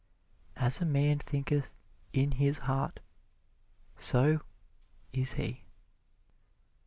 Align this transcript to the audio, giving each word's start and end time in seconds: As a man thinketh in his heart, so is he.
As 0.55 0.81
a 0.81 0.85
man 0.85 1.19
thinketh 1.19 1.69
in 2.11 2.31
his 2.31 2.57
heart, 2.57 3.01
so 3.95 4.39
is 5.13 5.33
he. 5.33 5.65